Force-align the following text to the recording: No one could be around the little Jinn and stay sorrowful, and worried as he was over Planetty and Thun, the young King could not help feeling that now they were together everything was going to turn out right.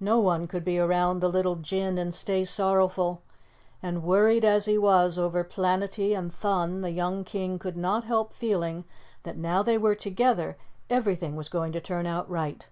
No 0.00 0.18
one 0.20 0.46
could 0.48 0.66
be 0.66 0.78
around 0.78 1.20
the 1.22 1.30
little 1.30 1.56
Jinn 1.56 1.96
and 1.96 2.12
stay 2.14 2.44
sorrowful, 2.44 3.22
and 3.82 4.02
worried 4.02 4.44
as 4.44 4.66
he 4.66 4.76
was 4.76 5.16
over 5.18 5.42
Planetty 5.44 6.12
and 6.14 6.30
Thun, 6.30 6.82
the 6.82 6.90
young 6.90 7.24
King 7.24 7.58
could 7.58 7.78
not 7.78 8.04
help 8.04 8.34
feeling 8.34 8.84
that 9.22 9.38
now 9.38 9.62
they 9.62 9.78
were 9.78 9.94
together 9.94 10.58
everything 10.90 11.36
was 11.36 11.48
going 11.48 11.72
to 11.72 11.80
turn 11.80 12.06
out 12.06 12.28
right. 12.28 12.68